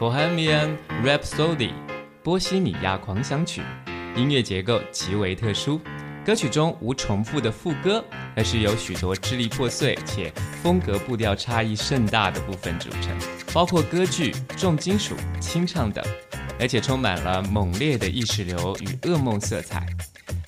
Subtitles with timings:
[0.00, 1.72] Bohemian rapsody
[2.22, 3.60] 波西米亚狂想曲，
[4.16, 5.78] 音乐结构极为特殊。
[6.24, 8.02] 歌曲中无重复的副歌，
[8.34, 10.32] 而是由许多支离破碎且
[10.62, 13.14] 风格步调差异甚大的部分组成，
[13.52, 16.02] 包括歌剧、重金属、清唱等，
[16.58, 19.86] 而且充满了猛烈的意识流与噩梦色彩。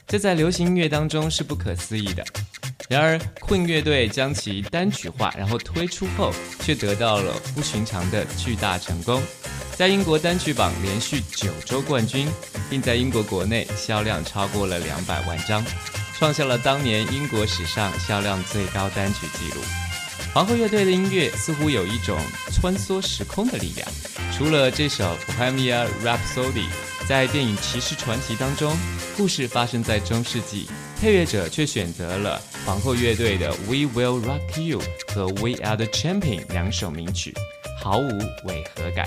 [0.06, 2.24] 这在流行音乐当中是不可思议的。
[2.88, 9.22] 然而，Queen 乐队将其单曲化，然后推出后，却得到了不寻常的巨大成功，
[9.76, 12.28] 在英国单曲榜连续九周冠军，
[12.70, 15.64] 并在英国国内销量超过了两百万张，
[16.16, 19.60] 创下了当年英国史上销量最高单曲纪录。
[20.32, 22.18] 皇后乐队的音乐似乎有一种
[22.52, 23.88] 穿梭时空的力量。
[24.32, 26.52] 除了这首《Bohemian Rhapsody》，
[27.06, 28.76] 在电影《骑士传奇》当中，
[29.16, 30.68] 故事发生在中世纪。
[31.00, 34.80] 配乐者却选择了皇后乐队的《We Will Rock You》
[35.12, 37.34] 和《We Are the Champion》两首名曲，
[37.82, 38.08] 毫无
[38.44, 39.06] 违和感。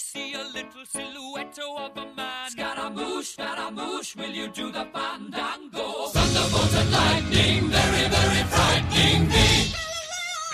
[0.00, 2.50] see a little silhouette of a man.
[2.50, 6.08] Scaramouche, Scaramouche, will you do the fandango?
[6.14, 9.48] Thunderbolt and lightning, very, very frightening me.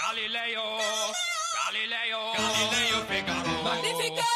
[0.00, 0.66] Galileo,
[1.56, 3.62] Galileo, Galileo Figaro.
[3.64, 4.35] Magnifico!